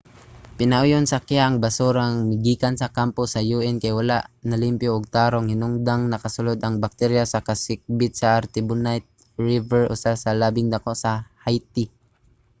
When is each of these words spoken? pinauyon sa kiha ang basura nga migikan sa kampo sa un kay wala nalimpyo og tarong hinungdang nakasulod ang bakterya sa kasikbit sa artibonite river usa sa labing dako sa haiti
pinauyon 0.57 1.05
sa 1.07 1.23
kiha 1.27 1.43
ang 1.47 1.57
basura 1.65 2.03
nga 2.11 2.23
migikan 2.31 2.75
sa 2.77 2.93
kampo 2.97 3.23
sa 3.29 3.41
un 3.69 3.75
kay 3.81 3.93
wala 3.99 4.17
nalimpyo 4.49 4.89
og 4.95 5.05
tarong 5.15 5.47
hinungdang 5.51 6.03
nakasulod 6.07 6.59
ang 6.61 6.75
bakterya 6.83 7.23
sa 7.27 7.43
kasikbit 7.47 8.11
sa 8.15 8.27
artibonite 8.39 9.09
river 9.47 9.81
usa 9.95 10.11
sa 10.23 10.31
labing 10.41 10.69
dako 10.73 10.91
sa 11.03 11.11
haiti 11.43 11.85